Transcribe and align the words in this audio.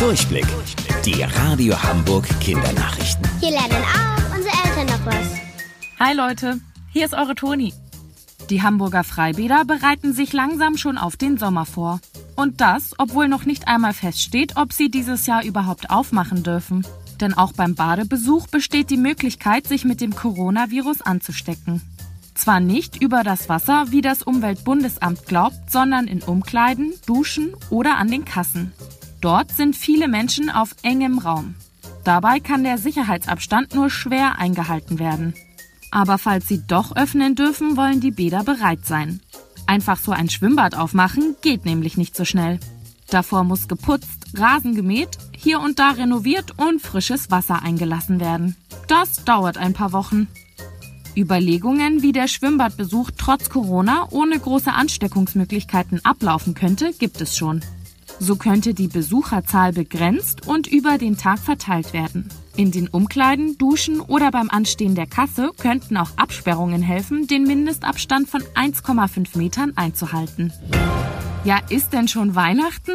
Durchblick. 0.00 0.46
Die 1.04 1.22
Radio 1.22 1.74
Hamburg 1.82 2.26
Kindernachrichten. 2.40 3.22
Hier 3.38 3.50
lernen 3.50 3.84
auch 3.84 4.34
unsere 4.34 4.54
Eltern 4.64 4.86
noch 4.86 5.04
was. 5.04 5.26
Hi 5.98 6.14
Leute, 6.14 6.58
hier 6.90 7.04
ist 7.04 7.12
eure 7.12 7.34
Toni. 7.34 7.74
Die 8.48 8.62
Hamburger 8.62 9.04
Freibäder 9.04 9.66
bereiten 9.66 10.14
sich 10.14 10.32
langsam 10.32 10.78
schon 10.78 10.96
auf 10.96 11.18
den 11.18 11.36
Sommer 11.36 11.66
vor. 11.66 12.00
Und 12.34 12.62
das, 12.62 12.94
obwohl 12.96 13.28
noch 13.28 13.44
nicht 13.44 13.68
einmal 13.68 13.92
feststeht, 13.92 14.56
ob 14.56 14.72
sie 14.72 14.90
dieses 14.90 15.26
Jahr 15.26 15.44
überhaupt 15.44 15.90
aufmachen 15.90 16.44
dürfen. 16.44 16.86
Denn 17.20 17.34
auch 17.34 17.52
beim 17.52 17.74
Badebesuch 17.74 18.46
besteht 18.46 18.88
die 18.88 18.96
Möglichkeit, 18.96 19.66
sich 19.66 19.84
mit 19.84 20.00
dem 20.00 20.16
Coronavirus 20.16 21.02
anzustecken. 21.02 21.82
Zwar 22.34 22.60
nicht 22.60 23.02
über 23.02 23.22
das 23.22 23.50
Wasser, 23.50 23.88
wie 23.90 24.00
das 24.00 24.22
Umweltbundesamt 24.22 25.26
glaubt, 25.26 25.70
sondern 25.70 26.06
in 26.06 26.22
Umkleiden, 26.22 26.94
Duschen 27.04 27.52
oder 27.68 27.98
an 27.98 28.10
den 28.10 28.24
Kassen. 28.24 28.72
Dort 29.20 29.52
sind 29.52 29.76
viele 29.76 30.08
Menschen 30.08 30.50
auf 30.50 30.74
engem 30.82 31.18
Raum. 31.18 31.54
Dabei 32.04 32.40
kann 32.40 32.64
der 32.64 32.78
Sicherheitsabstand 32.78 33.74
nur 33.74 33.90
schwer 33.90 34.38
eingehalten 34.38 34.98
werden. 34.98 35.34
Aber 35.90 36.18
falls 36.18 36.48
sie 36.48 36.62
doch 36.66 36.96
öffnen 36.96 37.34
dürfen, 37.34 37.76
wollen 37.76 38.00
die 38.00 38.12
Bäder 38.12 38.44
bereit 38.44 38.86
sein. 38.86 39.20
Einfach 39.66 39.98
so 39.98 40.12
ein 40.12 40.30
Schwimmbad 40.30 40.74
aufmachen 40.74 41.36
geht 41.42 41.64
nämlich 41.64 41.96
nicht 41.96 42.16
so 42.16 42.24
schnell. 42.24 42.58
Davor 43.10 43.44
muss 43.44 43.68
geputzt, 43.68 44.08
Rasen 44.34 44.74
gemäht, 44.74 45.18
hier 45.36 45.60
und 45.60 45.78
da 45.78 45.90
renoviert 45.90 46.58
und 46.58 46.80
frisches 46.80 47.30
Wasser 47.30 47.62
eingelassen 47.62 48.20
werden. 48.20 48.56
Das 48.88 49.24
dauert 49.24 49.58
ein 49.58 49.72
paar 49.74 49.92
Wochen. 49.92 50.28
Überlegungen, 51.16 52.02
wie 52.02 52.12
der 52.12 52.28
Schwimmbadbesuch 52.28 53.10
trotz 53.16 53.50
Corona 53.50 54.06
ohne 54.10 54.38
große 54.38 54.72
Ansteckungsmöglichkeiten 54.72 56.04
ablaufen 56.04 56.54
könnte, 56.54 56.92
gibt 56.92 57.20
es 57.20 57.36
schon. 57.36 57.62
So 58.22 58.36
könnte 58.36 58.74
die 58.74 58.86
Besucherzahl 58.86 59.72
begrenzt 59.72 60.46
und 60.46 60.66
über 60.66 60.98
den 60.98 61.16
Tag 61.16 61.38
verteilt 61.38 61.94
werden. 61.94 62.28
In 62.54 62.70
den 62.70 62.86
Umkleiden, 62.86 63.56
Duschen 63.56 63.98
oder 63.98 64.30
beim 64.30 64.50
Anstehen 64.50 64.94
der 64.94 65.06
Kasse 65.06 65.52
könnten 65.58 65.96
auch 65.96 66.10
Absperrungen 66.18 66.82
helfen, 66.82 67.26
den 67.26 67.44
Mindestabstand 67.44 68.28
von 68.28 68.42
1,5 68.54 69.38
Metern 69.38 69.72
einzuhalten. 69.74 70.52
Ja, 71.44 71.60
ist 71.70 71.94
denn 71.94 72.08
schon 72.08 72.34
Weihnachten? 72.34 72.92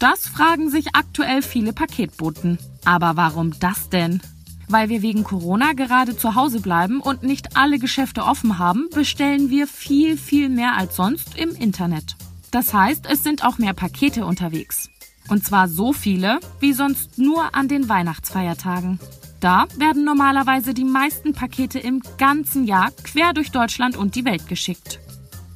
Das 0.00 0.26
fragen 0.26 0.68
sich 0.68 0.88
aktuell 0.94 1.42
viele 1.42 1.72
Paketboten. 1.72 2.58
Aber 2.84 3.16
warum 3.16 3.52
das 3.60 3.88
denn? 3.88 4.20
Weil 4.68 4.88
wir 4.88 5.00
wegen 5.00 5.22
Corona 5.22 5.74
gerade 5.74 6.16
zu 6.16 6.34
Hause 6.34 6.60
bleiben 6.60 7.00
und 7.00 7.22
nicht 7.22 7.56
alle 7.56 7.78
Geschäfte 7.78 8.24
offen 8.24 8.58
haben, 8.58 8.88
bestellen 8.92 9.48
wir 9.48 9.68
viel, 9.68 10.16
viel 10.16 10.48
mehr 10.48 10.76
als 10.76 10.96
sonst 10.96 11.38
im 11.38 11.50
Internet. 11.50 12.16
Das 12.50 12.72
heißt, 12.72 13.06
es 13.10 13.22
sind 13.22 13.44
auch 13.44 13.58
mehr 13.58 13.74
Pakete 13.74 14.24
unterwegs. 14.24 14.88
Und 15.28 15.44
zwar 15.44 15.68
so 15.68 15.92
viele 15.92 16.40
wie 16.60 16.72
sonst 16.72 17.18
nur 17.18 17.54
an 17.54 17.68
den 17.68 17.88
Weihnachtsfeiertagen. 17.88 19.00
Da 19.40 19.66
werden 19.76 20.04
normalerweise 20.04 20.72
die 20.72 20.84
meisten 20.84 21.32
Pakete 21.32 21.78
im 21.78 22.02
ganzen 22.18 22.64
Jahr 22.64 22.90
quer 23.02 23.32
durch 23.32 23.50
Deutschland 23.50 23.96
und 23.96 24.14
die 24.14 24.24
Welt 24.24 24.48
geschickt. 24.48 25.00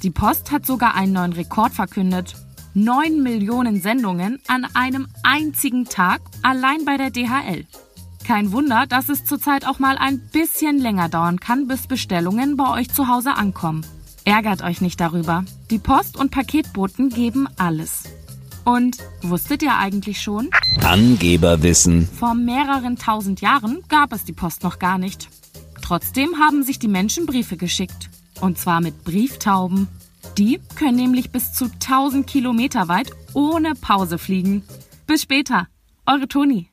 Die 0.03 0.11
Post 0.11 0.51
hat 0.51 0.67
sogar 0.67 0.95
einen 0.95 1.13
neuen 1.13 1.33
Rekord 1.33 1.73
verkündet. 1.73 2.35
9 2.75 3.23
Millionen 3.23 3.81
Sendungen 3.81 4.41
an 4.47 4.67
einem 4.75 5.09
einzigen 5.23 5.87
Tag 5.87 6.21
allein 6.43 6.85
bei 6.85 6.97
der 6.97 7.11
DHL. 7.11 7.67
Kein 8.25 8.53
Wunder, 8.53 8.87
dass 8.87 9.09
es 9.09 9.25
zurzeit 9.25 9.67
auch 9.67 9.79
mal 9.79 9.99
ein 9.99 10.21
bisschen 10.33 10.79
länger 10.79 11.09
dauern 11.09 11.41
kann, 11.41 11.67
bis 11.67 11.87
Bestellungen 11.87 12.57
bei 12.57 12.71
euch 12.71 12.89
zu 12.89 13.09
Hause 13.09 13.35
ankommen. 13.35 13.85
Ärgert 14.25 14.63
euch 14.63 14.81
nicht 14.81 15.01
darüber. 15.01 15.45
Die 15.71 15.79
Post- 15.79 16.17
und 16.17 16.31
Paketboten 16.31 17.09
geben 17.09 17.49
alles. 17.57 18.05
Und 18.65 18.99
wusstet 19.23 19.63
ihr 19.63 19.77
eigentlich 19.77 20.21
schon? 20.21 20.51
Angeberwissen. 20.83 22.07
Vor 22.07 22.35
mehreren 22.35 22.97
tausend 22.97 23.41
Jahren 23.41 23.83
gab 23.89 24.13
es 24.13 24.25
die 24.25 24.33
Post 24.33 24.63
noch 24.63 24.79
gar 24.79 24.99
nicht. 24.99 25.29
Trotzdem 25.81 26.39
haben 26.39 26.63
sich 26.63 26.79
die 26.79 26.89
Menschen 26.89 27.27
Briefe 27.27 27.57
geschickt. 27.57 28.11
Und 28.41 28.59
zwar 28.59 28.81
mit 28.81 29.05
Brieftauben. 29.05 29.89
Die 30.37 30.61
können 30.77 30.97
nämlich 30.97 31.31
bis 31.31 31.53
zu 31.53 31.65
1000 31.65 32.27
Kilometer 32.27 32.89
weit 32.89 33.11
ohne 33.35 33.75
Pause 33.75 34.19
fliegen. 34.19 34.63
Bis 35.07 35.23
später. 35.23 35.67
Eure 36.07 36.29
Toni. 36.29 36.69